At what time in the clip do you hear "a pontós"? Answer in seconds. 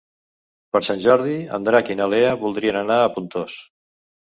3.07-3.65